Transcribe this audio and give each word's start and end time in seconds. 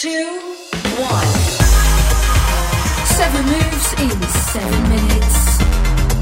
Two, 0.00 0.08
one. 0.96 1.28
Seven 3.04 3.44
moves 3.44 3.92
in 4.00 4.16
seven 4.48 4.82
minutes. 4.88 5.60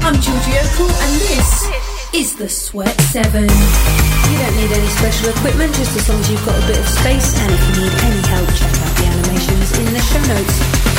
I'm 0.03 0.19
Georgie 0.19 0.51
Okell, 0.51 0.91
and 0.91 1.15
this 1.31 1.69
is 2.13 2.35
the 2.35 2.49
Sweat 2.49 2.99
Seven. 2.99 3.47
You 3.47 4.37
don't 4.37 4.55
need 4.57 4.71
any 4.75 4.87
special 4.99 5.29
equipment, 5.29 5.73
just 5.75 5.95
as 5.95 6.09
long 6.09 6.19
as 6.19 6.29
you've 6.29 6.45
got 6.45 6.61
a 6.61 6.67
bit 6.67 6.77
of 6.77 6.89
space. 6.89 7.39
And 7.39 7.53
if 7.53 7.61
you 7.69 7.83
need 7.83 7.95
any 8.03 8.27
help, 8.27 8.49
check 8.49 8.73
out 8.83 8.97
the 8.97 9.05
animations 9.05 9.71
in 9.79 9.93
the 9.93 10.01
show 10.01 10.23
notes. 10.27 10.98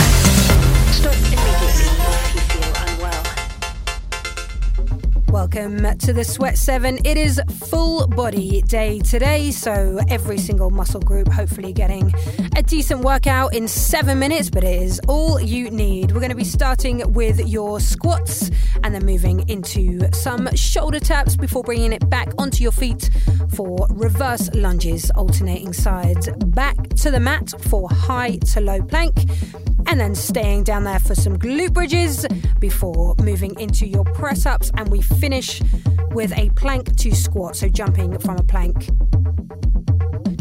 Welcome 5.53 5.99
to 5.99 6.13
the 6.13 6.23
Sweat 6.23 6.57
7. 6.59 7.01
It 7.05 7.17
is 7.17 7.41
full 7.67 8.07
body 8.07 8.63
day 8.63 9.01
today, 9.01 9.51
so 9.51 9.99
every 10.09 10.39
single 10.39 10.71
muscle 10.71 11.01
group 11.01 11.27
hopefully 11.27 11.73
getting 11.73 12.15
a 12.55 12.63
decent 12.63 13.01
workout 13.01 13.53
in 13.53 13.67
seven 13.67 14.21
minutes, 14.21 14.49
but 14.49 14.63
it 14.63 14.81
is 14.81 15.01
all 15.09 15.41
you 15.41 15.69
need. 15.69 16.13
We're 16.13 16.21
going 16.21 16.31
to 16.31 16.37
be 16.37 16.45
starting 16.45 17.03
with 17.15 17.41
your 17.49 17.81
squats 17.81 18.53
and 18.85 18.95
then 18.95 19.05
moving 19.05 19.49
into 19.49 20.09
some 20.13 20.49
shoulder 20.55 21.01
taps 21.01 21.35
before 21.35 21.65
bringing 21.65 21.93
it 21.93 22.09
back 22.09 22.29
onto 22.39 22.63
your 22.63 22.73
feet 22.73 23.11
for 23.49 23.89
reverse 23.91 24.55
lunges, 24.55 25.11
alternating 25.17 25.73
sides 25.73 26.29
back 26.47 26.77
to 26.91 27.11
the 27.11 27.19
mat 27.19 27.53
for 27.63 27.89
high 27.91 28.37
to 28.53 28.61
low 28.61 28.81
plank 28.83 29.17
and 29.87 30.01
then 30.01 30.15
staying 30.15 30.65
down 30.65 30.85
there 30.85 31.01
for 31.01 31.15
some 31.15 31.37
glute 31.37 31.73
bridges 31.73 32.27
before 32.59 33.15
moving 33.21 33.59
into 33.59 33.87
your 33.87 34.05
press 34.05 34.47
ups. 34.47 34.71
And 34.77 34.89
we 34.89 35.03
finish 35.03 35.63
with 36.13 36.37
a 36.37 36.51
plank 36.51 36.97
to 36.97 37.15
squat, 37.15 37.57
so 37.57 37.69
jumping 37.69 38.19
from 38.19 38.37
a 38.37 38.43
plank 38.43 38.89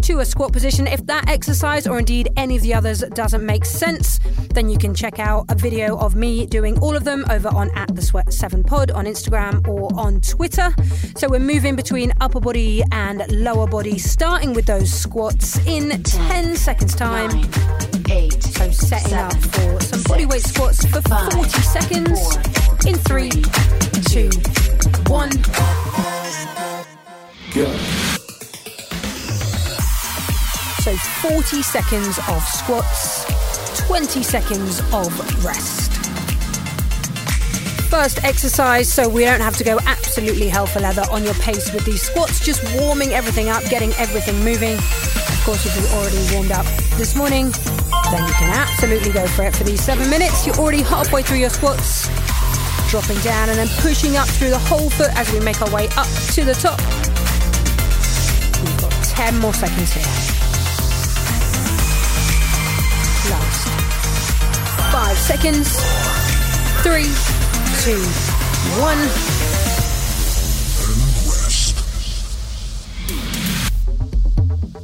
to 0.10 0.20
a 0.22 0.26
squat 0.26 0.52
position. 0.52 0.88
If 0.88 1.06
that 1.06 1.30
exercise 1.30 1.86
or 1.86 2.00
indeed 2.00 2.30
any 2.36 2.56
of 2.56 2.64
the 2.64 2.74
others 2.74 3.02
doesn't 3.14 3.46
make 3.46 3.64
sense, 3.64 4.20
then 4.56 4.68
you 4.68 4.76
can 4.76 4.96
check 4.96 5.20
out 5.20 5.46
a 5.50 5.56
video 5.56 6.00
of 6.00 6.16
me 6.16 6.48
doing 6.48 6.80
all 6.80 6.96
of 6.96 7.04
them 7.04 7.26
over 7.30 7.50
on 7.50 7.70
at 7.76 7.96
the 7.96 8.02
Sweat 8.02 8.34
7 8.34 8.64
Pod 8.64 8.90
on 8.90 9.06
Instagram 9.06 9.68
or 9.68 9.88
on 9.94 10.20
Twitter. 10.22 10.74
So 11.16 11.30
we're 11.30 11.40
moving 11.40 11.76
between 11.76 12.12
upper 12.22 12.40
body 12.40 12.82
and 12.92 13.24
lower 13.32 13.68
body, 13.68 14.00
starting 14.00 14.56
with 14.56 14.66
those 14.66 14.92
squats 14.92 15.60
in 15.68 16.02
10 16.02 16.56
seconds 16.56 16.96
time. 16.96 17.30
Nine, 17.30 17.48
eight, 18.10 18.42
So 18.42 18.72
setting 18.72 19.14
up 19.14 19.34
for 19.34 19.80
some 19.80 20.00
bodyweight 20.10 20.48
squats 20.48 20.88
for 20.88 21.04
40 21.04 21.50
seconds 21.62 22.36
in 22.88 22.96
three, 22.96 23.30
two, 24.10 24.32
one. 25.08 25.30
So 30.80 30.96
40 30.96 31.62
seconds 31.62 32.18
of 32.30 32.42
squats, 32.44 33.26
20 33.86 34.24
seconds 34.24 34.80
of 34.94 35.44
rest. 35.44 35.92
First 37.90 38.24
exercise, 38.24 38.92
so 38.92 39.10
we 39.10 39.26
don't 39.26 39.42
have 39.42 39.58
to 39.58 39.66
go 39.66 39.78
absolutely 39.86 40.48
hell 40.48 40.66
for 40.66 40.80
leather 40.80 41.04
on 41.12 41.26
your 41.26 41.34
pace 41.34 41.74
with 41.74 41.84
these 41.84 42.02
squats, 42.02 42.40
just 42.40 42.64
warming 42.80 43.10
everything 43.10 43.50
up, 43.50 43.62
getting 43.66 43.92
everything 43.96 44.42
moving. 44.42 44.76
Of 44.78 45.42
course, 45.44 45.66
if 45.66 45.76
you've 45.76 45.92
already 45.92 46.34
warmed 46.34 46.52
up 46.54 46.66
this 46.96 47.14
morning, 47.14 47.52
then 48.10 48.26
you 48.26 48.34
can 48.36 48.50
absolutely 48.50 49.12
go 49.12 49.28
for 49.28 49.44
it 49.44 49.54
for 49.54 49.66
these 49.66 49.82
seven 49.82 50.10
minutes. 50.10 50.48
You're 50.48 50.56
already 50.56 50.82
halfway 50.82 51.24
through 51.24 51.40
your 51.40 51.50
squats, 51.50 52.08
dropping 52.90 53.20
down 53.20 53.50
and 53.50 53.60
then 53.60 53.68
pushing 53.80 54.16
up 54.16 54.30
through 54.30 54.52
the 54.52 54.60
whole 54.60 54.90
foot 54.90 55.12
as 55.18 55.30
we 55.34 55.42
make 55.42 55.62
our 55.62 55.70
way 55.72 55.90
up 55.98 56.08
to 56.36 56.46
the 56.46 56.54
top. 56.54 56.80
We've 58.64 58.82
got 58.82 58.94
10 59.04 59.40
more 59.40 59.54
seconds 59.54 59.92
here. 59.92 60.49
Five 65.00 65.18
seconds. 65.18 65.70
Three, 66.84 67.08
two, 67.86 68.04
one. 68.82 69.00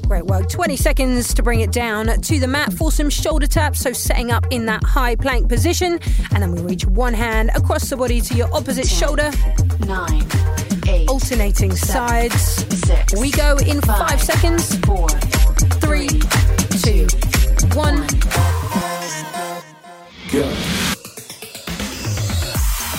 Great 0.07 0.25
work. 0.25 0.47
20 0.47 0.77
seconds 0.77 1.33
to 1.33 1.43
bring 1.43 1.59
it 1.59 1.71
down 1.73 2.05
to 2.05 2.39
the 2.39 2.47
mat 2.47 2.71
for 2.71 2.91
some 2.93 3.09
shoulder 3.09 3.45
taps. 3.45 3.81
So 3.81 3.91
setting 3.91 4.31
up 4.31 4.45
in 4.51 4.67
that 4.67 4.83
high 4.83 5.17
plank 5.17 5.49
position. 5.49 5.99
And 6.31 6.41
then 6.41 6.53
we 6.53 6.61
reach 6.61 6.85
one 6.85 7.13
hand 7.13 7.51
across 7.53 7.89
the 7.89 7.97
body 7.97 8.21
to 8.21 8.35
your 8.35 8.47
opposite 8.55 8.87
shoulder, 8.87 9.31
nine, 9.85 10.25
eight, 10.87 11.09
alternating 11.09 11.75
seven, 11.75 12.29
sides. 12.29 12.41
six, 12.85 13.19
We 13.19 13.31
go 13.31 13.57
in 13.57 13.81
five 13.81 14.09
five, 14.09 14.23
seconds. 14.23 14.77
four, 14.85 15.09
Three, 15.81 16.07
two, 16.81 17.05
one. 17.75 18.07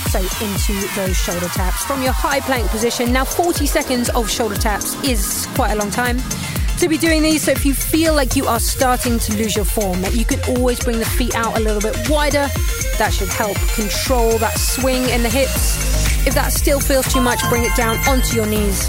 So 0.09 0.21
into 0.41 0.73
those 0.95 1.15
shoulder 1.15 1.49
taps 1.49 1.85
from 1.85 2.03
your 2.03 2.13
high 2.13 2.41
plank 2.41 2.71
position. 2.71 3.13
Now 3.13 3.27
40 3.27 3.67
seconds 3.67 4.09
of 4.11 4.31
shoulder 4.31 4.55
taps 4.55 4.95
is 5.05 5.47
quite 5.55 5.73
a 5.73 5.77
long 5.77 5.91
time 5.91 6.19
to 6.79 6.89
be 6.89 6.97
doing 6.97 7.23
these. 7.23 7.43
So 7.43 7.53
if 7.53 7.67
you 7.67 7.75
feel 7.75 8.15
like 8.15 8.37
you 8.37 8.47
are 8.47 8.59
starting 8.59 9.19
to 9.19 9.37
lose 9.37 9.55
your 9.55 9.67
form, 9.67 10.03
you 10.13 10.25
can 10.25 10.41
always 10.57 10.81
bring 10.81 10.99
the 10.99 11.05
feet 11.05 11.35
out 11.35 11.59
a 11.59 11.61
little 11.61 11.83
bit 11.83 12.09
wider. 12.09 12.49
That 12.97 13.13
should 13.13 13.29
help 13.29 13.59
control 13.75 14.39
that 14.39 14.57
swing 14.59 15.07
in 15.11 15.23
the 15.23 15.29
hips. 15.29 16.27
If 16.27 16.33
that 16.33 16.55
still 16.55 16.81
feels 16.81 17.07
too 17.13 17.21
much, 17.21 17.41
bring 17.51 17.65
it 17.65 17.77
down 17.77 17.99
onto 18.09 18.35
your 18.35 18.47
knees 18.47 18.89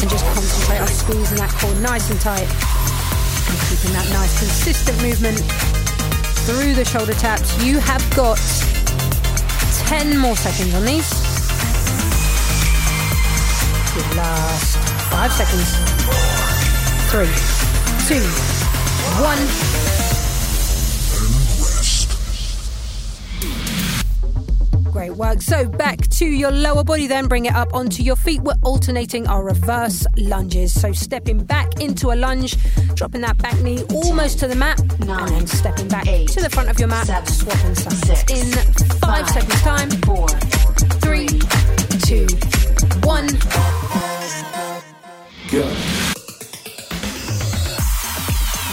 and 0.00 0.08
just 0.08 0.24
concentrate 0.32 0.80
on 0.80 0.88
squeezing 0.88 1.36
that 1.36 1.50
core 1.60 1.74
nice 1.82 2.10
and 2.10 2.18
tight 2.22 2.48
and 2.48 3.60
keeping 3.68 3.92
that 3.92 4.08
nice 4.14 4.38
consistent 4.38 4.96
movement 5.02 5.81
through 6.44 6.74
the 6.74 6.84
shoulder 6.84 7.12
taps. 7.14 7.62
You 7.64 7.78
have 7.78 8.02
got 8.16 8.38
10 9.86 10.18
more 10.18 10.34
seconds 10.34 10.74
on 10.74 10.84
these. 10.84 11.08
Your 13.94 14.14
last 14.16 14.76
five 15.10 15.32
seconds. 15.32 15.70
Three, 17.10 17.30
two, 18.08 18.26
one. 19.22 19.71
Great 25.12 25.18
work. 25.18 25.42
So 25.42 25.68
back 25.68 26.08
to 26.08 26.24
your 26.24 26.50
lower 26.50 26.84
body, 26.84 27.06
then 27.06 27.26
bring 27.28 27.44
it 27.44 27.54
up 27.54 27.74
onto 27.74 28.02
your 28.02 28.16
feet. 28.16 28.40
We're 28.40 28.54
alternating 28.62 29.26
our 29.26 29.44
reverse 29.44 30.06
lunges. 30.16 30.72
So 30.80 30.92
stepping 30.92 31.44
back 31.44 31.80
into 31.80 32.12
a 32.12 32.16
lunge, 32.16 32.56
dropping 32.94 33.20
that 33.20 33.36
back 33.38 33.60
knee 33.60 33.82
almost 33.92 34.38
to 34.38 34.48
the 34.48 34.54
mat, 34.54 34.80
and 34.80 35.28
then 35.28 35.46
stepping 35.46 35.88
back 35.88 36.06
eight, 36.06 36.28
to 36.30 36.40
the 36.40 36.48
front 36.48 36.70
of 36.70 36.78
your 36.78 36.88
mat, 36.88 37.06
seven, 37.06 37.26
swapping 37.26 37.74
sides. 37.74 38.06
six, 38.06 38.32
In 38.32 38.52
five 39.00 39.28
seconds 39.28 39.60
time. 39.60 39.90
four, 40.02 40.28
Three, 41.00 41.28
two, 42.06 42.26
one. 43.02 43.26
Go 45.50 45.68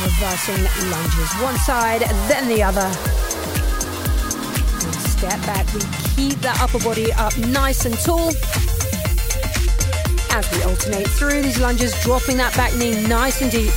Reversing 0.04 0.64
lunges, 0.90 1.34
one 1.42 1.58
side, 1.58 2.02
then 2.30 2.48
the 2.48 2.64
other. 2.64 2.90
And 4.86 4.96
step 4.96 5.42
back. 5.46 5.66
We 5.74 6.09
keep 6.20 6.40
that 6.42 6.60
upper 6.60 6.84
body 6.84 7.14
up 7.14 7.32
nice 7.48 7.86
and 7.86 7.96
tall. 8.04 8.28
As 10.36 10.44
we 10.52 10.60
alternate 10.68 11.08
through 11.16 11.42
these 11.42 11.60
lunges, 11.60 11.96
dropping 12.04 12.36
that 12.36 12.52
back 12.60 12.76
knee 12.76 13.08
nice 13.08 13.42
and 13.42 13.50
deep. 13.50 13.72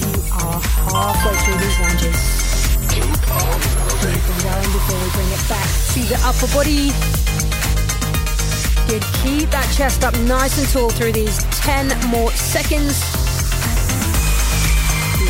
You 0.00 0.08
are 0.32 0.60
halfway 0.88 1.36
through 1.44 1.60
these 1.60 1.78
lunges. 1.84 2.16
Them 4.08 4.40
going 4.48 4.70
before 4.72 4.96
we 4.96 5.08
bring 5.12 5.30
it 5.36 5.44
back 5.44 5.68
to 5.92 6.00
the 6.08 6.18
upper 6.24 6.48
body. 6.56 6.88
Good. 8.88 9.04
Keep 9.20 9.52
that 9.52 9.68
chest 9.76 10.04
up 10.04 10.16
nice 10.24 10.56
and 10.56 10.66
tall 10.72 10.88
through 10.88 11.12
these 11.12 11.44
10 11.60 11.92
more 12.08 12.32
seconds. 12.32 12.96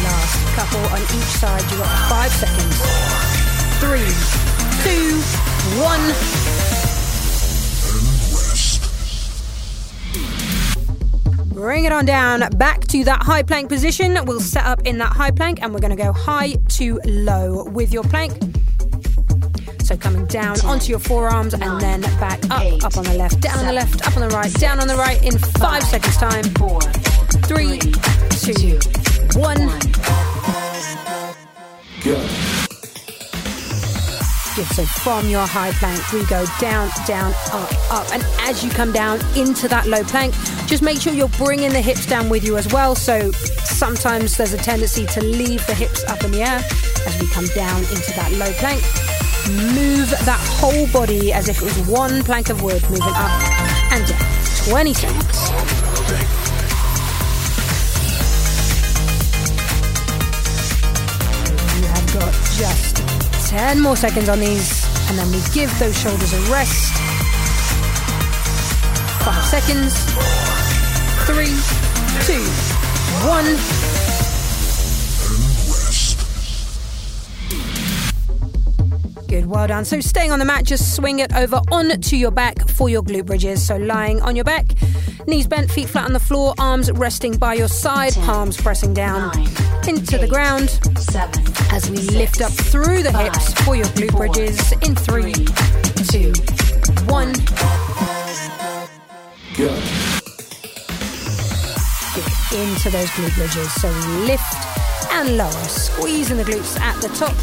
Last 0.06 0.38
couple 0.54 0.86
on 0.94 1.02
each 1.02 1.32
side. 1.42 1.62
You've 1.66 1.80
got 1.82 2.08
five 2.08 2.30
seconds. 2.30 3.07
Three, 3.80 4.10
two, 4.82 5.20
one. 5.80 6.02
Bring 11.54 11.84
it 11.84 11.92
on 11.92 12.04
down 12.04 12.40
back 12.56 12.80
to 12.88 13.04
that 13.04 13.22
high 13.22 13.44
plank 13.44 13.68
position. 13.68 14.18
We'll 14.24 14.40
set 14.40 14.64
up 14.64 14.84
in 14.84 14.98
that 14.98 15.12
high 15.12 15.30
plank 15.30 15.62
and 15.62 15.72
we're 15.72 15.78
going 15.80 15.96
to 15.96 16.02
go 16.02 16.12
high 16.12 16.54
to 16.70 17.00
low 17.04 17.64
with 17.64 17.92
your 17.92 18.02
plank. 18.02 18.32
So 19.84 19.96
coming 19.96 20.26
down 20.26 20.60
onto 20.62 20.90
your 20.90 20.98
forearms 20.98 21.54
and 21.54 21.80
then 21.80 22.00
back 22.18 22.42
up, 22.50 22.84
up 22.84 22.96
on 22.96 23.04
the 23.04 23.14
left, 23.14 23.40
down 23.40 23.58
on 23.60 23.66
the 23.66 23.72
left, 23.72 24.06
up 24.06 24.16
on 24.16 24.28
the 24.28 24.34
right, 24.34 24.52
down 24.54 24.80
on 24.80 24.88
the 24.88 24.96
right 24.96 25.22
in 25.24 25.38
five 25.38 25.84
seconds 25.84 26.16
time. 26.16 26.42
Four, 26.54 26.80
three, 27.46 27.78
two, 28.40 28.78
one. 29.38 29.68
Go. 32.04 32.47
So 34.64 34.84
from 34.84 35.28
your 35.28 35.46
high 35.46 35.70
plank, 35.72 36.12
we 36.12 36.24
go 36.26 36.44
down, 36.58 36.90
down, 37.06 37.32
up, 37.52 37.92
up. 37.92 38.12
And 38.12 38.24
as 38.40 38.64
you 38.64 38.70
come 38.70 38.90
down 38.92 39.20
into 39.36 39.68
that 39.68 39.86
low 39.86 40.02
plank, 40.02 40.34
just 40.66 40.82
make 40.82 41.00
sure 41.00 41.12
you're 41.12 41.28
bringing 41.38 41.72
the 41.72 41.80
hips 41.80 42.06
down 42.06 42.28
with 42.28 42.42
you 42.42 42.56
as 42.56 42.72
well. 42.72 42.96
So 42.96 43.30
sometimes 43.30 44.36
there's 44.36 44.52
a 44.52 44.58
tendency 44.58 45.06
to 45.06 45.22
leave 45.22 45.64
the 45.68 45.74
hips 45.74 46.02
up 46.04 46.24
in 46.24 46.32
the 46.32 46.42
air 46.42 46.60
as 47.06 47.20
we 47.20 47.28
come 47.28 47.46
down 47.54 47.78
into 47.78 48.12
that 48.16 48.32
low 48.32 48.50
plank. 48.54 48.82
Move 49.74 50.10
that 50.10 50.40
whole 50.58 50.88
body 50.88 51.32
as 51.32 51.48
if 51.48 51.58
it 51.58 51.64
was 51.64 51.88
one 51.88 52.24
plank 52.24 52.50
of 52.50 52.60
wood 52.60 52.82
moving 52.90 53.02
up 53.02 53.30
and 53.92 54.06
down. 54.08 54.38
20 54.66 54.92
seconds. 54.92 55.50
You 61.80 61.86
have 61.86 62.12
got 62.12 62.32
just 62.58 62.97
10 63.48 63.80
more 63.80 63.96
seconds 63.96 64.28
on 64.28 64.40
these, 64.40 64.84
and 65.08 65.18
then 65.18 65.26
we 65.30 65.40
give 65.54 65.70
those 65.78 65.98
shoulders 65.98 66.34
a 66.34 66.52
rest. 66.52 66.92
Five 69.24 69.42
seconds. 69.46 69.94
Three, 71.24 71.56
two, 72.26 72.44
one. 73.26 73.56
Good, 79.28 79.46
well 79.46 79.66
done. 79.66 79.86
So 79.86 80.00
staying 80.00 80.30
on 80.30 80.40
the 80.40 80.44
mat, 80.44 80.64
just 80.64 80.94
swing 80.94 81.20
it 81.20 81.34
over 81.34 81.62
onto 81.72 82.16
your 82.16 82.30
back 82.30 82.68
for 82.68 82.90
your 82.90 83.02
glute 83.02 83.24
bridges. 83.24 83.66
So 83.66 83.78
lying 83.78 84.20
on 84.20 84.36
your 84.36 84.44
back, 84.44 84.66
knees 85.28 85.46
bent, 85.46 85.70
feet 85.70 85.88
flat 85.88 86.06
on 86.06 86.12
the 86.12 86.20
floor, 86.20 86.54
arms 86.58 86.90
resting 86.92 87.36
by 87.36 87.54
your 87.54 87.68
side, 87.68 88.14
palms 88.14 88.56
pressing 88.56 88.94
down 88.94 89.30
into 89.86 90.18
the 90.18 90.26
ground 90.26 90.80
as 91.70 91.90
we 91.90 91.98
lift 92.16 92.40
up 92.40 92.50
through 92.50 93.02
the 93.02 93.12
hips 93.12 93.52
for 93.64 93.76
your 93.76 93.86
glute 93.86 94.16
bridges 94.16 94.72
in 94.82 94.94
three, 94.96 95.34
two, 96.08 96.32
one. 97.06 97.32
Go. 99.56 99.68
Get 102.14 102.52
into 102.52 102.90
those 102.90 103.08
glute 103.10 103.34
bridges. 103.34 103.72
So 103.74 103.88
we 103.88 104.26
lift 104.26 105.12
and 105.12 105.36
lower, 105.36 105.50
squeezing 105.50 106.38
the 106.38 106.44
glutes 106.44 106.78
at 106.80 107.00
the 107.02 107.08
top. 107.08 107.36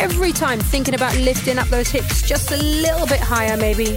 Every 0.00 0.32
time 0.32 0.58
thinking 0.58 0.94
about 0.94 1.16
lifting 1.18 1.58
up 1.58 1.68
those 1.68 1.90
hips 1.90 2.26
just 2.26 2.50
a 2.52 2.56
little 2.56 3.06
bit 3.06 3.20
higher, 3.20 3.56
maybe. 3.56 3.96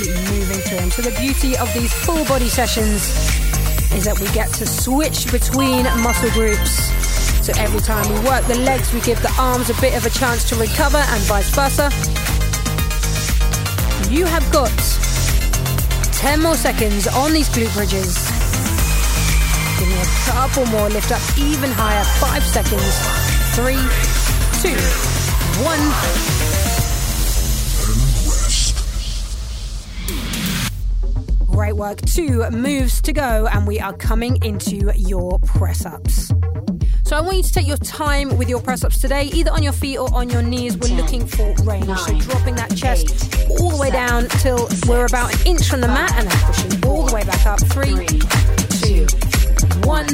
Keep 0.00 0.16
moving. 0.30 0.90
So 0.90 1.02
the 1.02 1.14
beauty 1.20 1.58
of 1.58 1.68
these 1.74 1.92
full 1.92 2.24
body 2.24 2.48
sessions 2.48 3.04
is 3.92 4.04
that 4.06 4.18
we 4.18 4.26
get 4.32 4.50
to 4.54 4.66
switch 4.66 5.30
between 5.30 5.84
muscle 6.00 6.30
groups. 6.30 6.88
So 7.44 7.52
every 7.58 7.80
time 7.80 8.08
we 8.08 8.18
work 8.26 8.46
the 8.46 8.56
legs, 8.64 8.94
we 8.94 9.00
give 9.02 9.20
the 9.20 9.32
arms 9.38 9.68
a 9.68 9.74
bit 9.78 9.94
of 9.94 10.06
a 10.06 10.10
chance 10.10 10.48
to 10.48 10.56
recover 10.56 10.96
and 10.96 11.20
vice 11.28 11.50
versa. 11.52 11.92
You 14.08 14.24
have 14.24 14.50
got 14.50 14.72
10 16.16 16.40
more 16.40 16.56
seconds 16.56 17.06
on 17.06 17.34
these 17.34 17.50
glute 17.50 17.72
bridges. 17.74 18.16
Give 19.78 19.88
me 19.88 20.00
a 20.00 20.08
couple 20.24 20.64
more, 20.72 20.88
lift 20.88 21.12
up 21.12 21.20
even 21.36 21.70
higher. 21.72 22.04
Five 22.16 22.42
seconds. 22.42 22.96
Three, 23.52 23.84
two, 24.64 24.80
one. 25.60 26.39
Great 31.60 31.76
work. 31.76 32.00
Two 32.06 32.48
moves 32.48 33.02
to 33.02 33.12
go, 33.12 33.46
and 33.46 33.66
we 33.66 33.78
are 33.78 33.92
coming 33.92 34.42
into 34.42 34.90
your 34.96 35.38
press 35.40 35.84
ups. 35.84 36.32
So 37.04 37.14
I 37.14 37.20
want 37.20 37.36
you 37.36 37.42
to 37.42 37.52
take 37.52 37.68
your 37.68 37.76
time 37.76 38.38
with 38.38 38.48
your 38.48 38.62
press 38.62 38.82
ups 38.82 38.98
today, 38.98 39.24
either 39.24 39.50
on 39.50 39.62
your 39.62 39.74
feet 39.74 39.98
or 39.98 40.08
on 40.14 40.30
your 40.30 40.40
knees. 40.40 40.78
We're 40.78 40.96
looking 40.96 41.26
for 41.26 41.54
range. 41.64 41.84
so 41.98 42.18
dropping 42.20 42.54
that 42.54 42.74
chest 42.74 43.36
all 43.60 43.68
the 43.68 43.76
way 43.78 43.90
down 43.90 44.30
till 44.40 44.70
we're 44.88 45.04
about 45.04 45.34
an 45.34 45.46
inch 45.46 45.68
from 45.68 45.82
the 45.82 45.88
mat 45.88 46.14
and 46.16 46.30
then 46.30 46.38
pushing 46.46 46.86
all 46.86 47.04
the 47.04 47.14
way 47.14 47.24
back 47.24 47.44
up. 47.44 47.60
Three, 47.60 48.06
two, 48.80 49.06
one. 49.86 50.06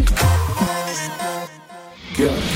Go. 2.17 2.56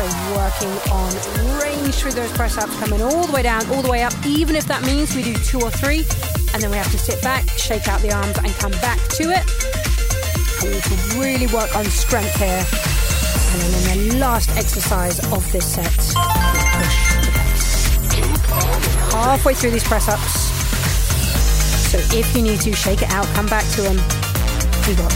So 0.00 0.06
working 0.34 0.72
on 0.92 1.60
range 1.60 1.96
through 1.96 2.12
those 2.12 2.32
press 2.32 2.56
ups, 2.56 2.74
coming 2.80 3.02
all 3.02 3.26
the 3.26 3.32
way 3.34 3.42
down, 3.42 3.68
all 3.68 3.82
the 3.82 3.90
way 3.90 4.02
up, 4.02 4.14
even 4.24 4.56
if 4.56 4.64
that 4.64 4.82
means 4.82 5.14
we 5.14 5.22
do 5.22 5.34
two 5.34 5.60
or 5.60 5.70
three, 5.70 6.06
and 6.54 6.62
then 6.62 6.70
we 6.70 6.78
have 6.78 6.90
to 6.92 6.96
sit 6.96 7.20
back, 7.20 7.46
shake 7.50 7.86
out 7.86 8.00
the 8.00 8.10
arms, 8.10 8.38
and 8.38 8.48
come 8.54 8.72
back 8.80 8.96
to 9.20 9.24
it. 9.24 9.44
And 10.62 10.72
we 10.72 10.80
can 10.80 11.20
really 11.20 11.48
work 11.48 11.76
on 11.76 11.84
strength 11.84 12.34
here. 12.36 12.64
And 13.52 13.74
then 13.74 13.98
in 13.98 14.08
the 14.08 14.16
last 14.16 14.48
exercise 14.56 15.20
of 15.34 15.44
this 15.52 15.66
set. 15.66 15.92
Halfway 19.12 19.52
through 19.52 19.72
these 19.72 19.84
press 19.84 20.08
ups. 20.08 20.48
So 21.90 21.98
if 22.16 22.34
you 22.34 22.40
need 22.40 22.62
to, 22.62 22.72
shake 22.72 23.02
it 23.02 23.10
out, 23.10 23.26
come 23.34 23.48
back 23.48 23.70
to 23.74 23.82
them. 23.82 23.96
We've 24.88 24.96
got 24.96 25.12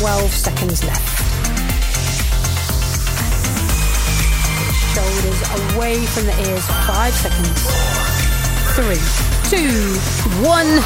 12 0.00 0.28
seconds 0.32 0.82
left. 0.82 1.13
Shoulders 4.94 5.40
away 5.74 6.06
from 6.06 6.26
the 6.26 6.34
ears. 6.48 6.66
Five 6.86 7.12
seconds. 7.14 7.60
Three, 8.76 9.02
to, 9.50 9.60
one. 10.46 10.80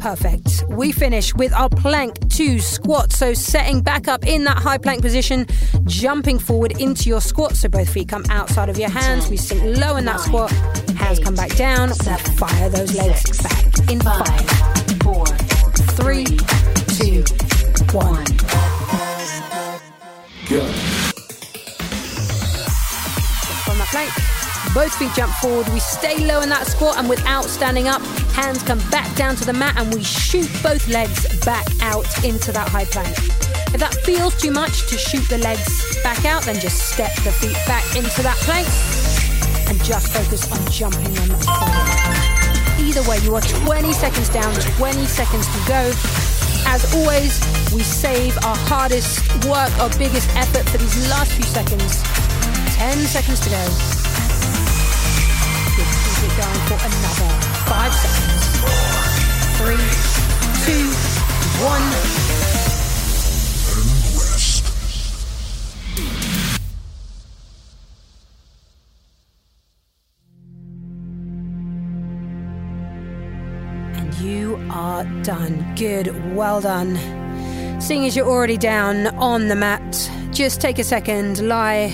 Perfect. 0.00 0.64
We 0.68 0.92
finish 0.92 1.34
with 1.34 1.52
our 1.52 1.68
plank 1.68 2.28
two 2.28 2.58
squat. 2.58 3.12
So 3.12 3.32
setting 3.32 3.80
back 3.82 4.08
up 4.08 4.26
in 4.26 4.44
that 4.44 4.58
high 4.58 4.78
plank 4.78 5.02
position, 5.02 5.46
jumping 5.84 6.38
forward 6.38 6.80
into 6.80 7.08
your 7.08 7.20
squat. 7.20 7.56
So 7.56 7.68
both 7.68 7.88
feet 7.88 8.08
come 8.08 8.24
outside 8.28 8.68
of 8.68 8.78
your 8.78 8.90
hands. 8.90 9.28
We 9.28 9.36
sink 9.36 9.62
low 9.78 9.96
in 9.96 10.04
that 10.04 10.20
squat. 10.20 10.50
Hands 10.96 11.18
come 11.20 11.34
back 11.34 11.54
down. 11.56 11.90
Fire 11.90 12.68
those 12.70 12.94
legs 12.96 13.42
back 13.42 13.90
in 13.90 14.00
five, 14.00 14.50
four, 15.02 15.26
three, 15.96 16.38
one. 17.96 18.24
Go. 20.50 20.60
That 23.72 23.88
plank. 23.90 24.12
Both 24.74 24.94
feet 24.96 25.12
jump 25.16 25.32
forward. 25.36 25.66
We 25.72 25.80
stay 25.80 26.26
low 26.26 26.42
in 26.42 26.50
that 26.50 26.66
squat 26.66 26.98
and 26.98 27.08
without 27.08 27.46
standing 27.46 27.88
up, 27.88 28.02
hands 28.36 28.62
come 28.62 28.80
back 28.90 29.14
down 29.16 29.36
to 29.36 29.46
the 29.46 29.54
mat 29.54 29.78
and 29.78 29.92
we 29.94 30.02
shoot 30.02 30.50
both 30.62 30.86
legs 30.88 31.24
back 31.46 31.66
out 31.80 32.06
into 32.22 32.52
that 32.52 32.68
high 32.68 32.84
plank. 32.84 33.16
If 33.72 33.80
that 33.80 33.94
feels 34.04 34.38
too 34.40 34.50
much 34.50 34.88
to 34.90 34.98
shoot 34.98 35.26
the 35.30 35.38
legs 35.38 36.02
back 36.02 36.24
out, 36.26 36.42
then 36.44 36.60
just 36.60 36.92
step 36.92 37.14
the 37.24 37.32
feet 37.32 37.56
back 37.66 37.84
into 37.96 38.20
that 38.22 38.36
plank 38.44 38.68
and 39.68 39.82
just 39.82 40.12
focus 40.12 40.44
on 40.52 40.60
jumping 40.70 41.14
them 41.14 41.32
forward. 41.40 42.36
Either 42.78 43.02
way, 43.08 43.18
you 43.24 43.34
are 43.34 43.40
20 43.64 43.92
seconds 43.92 44.28
down, 44.28 44.52
20 44.76 45.06
seconds 45.06 45.46
to 45.46 45.60
go. 45.66 46.45
As 46.66 46.84
always, 46.94 47.40
we 47.72 47.82
save 47.82 48.36
our 48.44 48.56
hardest 48.68 49.22
work, 49.46 49.70
our 49.78 49.90
biggest 49.98 50.28
effort 50.36 50.68
for 50.68 50.78
these 50.78 51.08
last 51.08 51.32
few 51.32 51.44
seconds. 51.44 52.02
10 52.76 52.98
seconds 53.06 53.40
to 53.40 53.50
go. 53.50 53.64
Good. 55.76 55.86
Keep 55.86 56.26
it 56.26 56.34
going 56.36 56.62
for 56.68 56.78
another 56.84 57.30
five 57.70 57.92
seconds. 57.94 58.44
Three, 59.56 59.86
two, 60.66 60.90
one. 61.64 62.26
are 74.70 75.04
done. 75.22 75.55
Good, 75.76 76.34
well 76.34 76.62
done. 76.62 76.96
Seeing 77.82 78.06
as 78.06 78.16
you're 78.16 78.26
already 78.26 78.56
down 78.56 79.08
on 79.18 79.48
the 79.48 79.54
mat, 79.54 80.10
just 80.32 80.58
take 80.58 80.78
a 80.78 80.84
second, 80.84 81.46
lie 81.46 81.92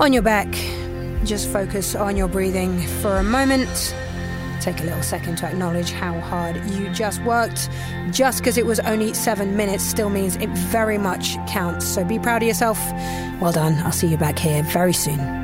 on 0.00 0.12
your 0.12 0.20
back, 0.20 0.52
just 1.24 1.48
focus 1.48 1.94
on 1.94 2.14
your 2.14 2.28
breathing 2.28 2.78
for 3.00 3.16
a 3.16 3.22
moment. 3.24 3.94
take 4.60 4.80
a 4.80 4.84
little 4.84 5.02
second 5.02 5.36
to 5.36 5.46
acknowledge 5.46 5.92
how 5.92 6.18
hard 6.20 6.56
you 6.72 6.90
just 6.90 7.22
worked. 7.22 7.70
Just 8.10 8.38
because 8.38 8.58
it 8.58 8.66
was 8.66 8.80
only 8.80 9.14
seven 9.14 9.56
minutes 9.56 9.82
still 9.82 10.10
means 10.10 10.36
it 10.36 10.50
very 10.50 10.98
much 10.98 11.36
counts. 11.46 11.86
So 11.86 12.04
be 12.04 12.18
proud 12.18 12.42
of 12.42 12.48
yourself. 12.48 12.78
Well 13.40 13.52
done. 13.52 13.74
I'll 13.78 13.92
see 13.92 14.08
you 14.08 14.18
back 14.18 14.38
here 14.38 14.62
very 14.62 14.92
soon. 14.92 15.43